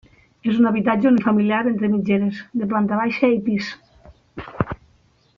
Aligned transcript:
És 0.51 0.55
un 0.59 0.67
habitatge 0.69 1.09
unifamiliar 1.09 1.59
entre 1.71 1.89
mitgeres, 1.95 2.39
de 2.61 2.69
planta 2.71 2.99
baixa 3.05 3.29
i 3.37 3.41
pis. 3.49 3.71